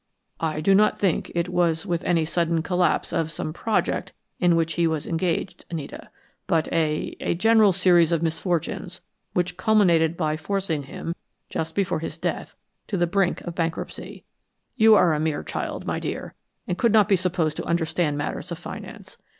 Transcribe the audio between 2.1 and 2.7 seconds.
sudden